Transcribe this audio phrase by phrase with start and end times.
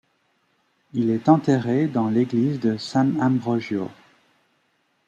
[0.93, 3.87] Il est enterré dans l'église de Sant'Ambrogio.